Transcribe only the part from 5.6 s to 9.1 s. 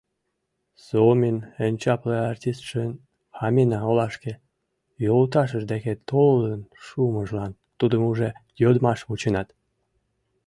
деке толын шумыжлан тудым уже йодмаш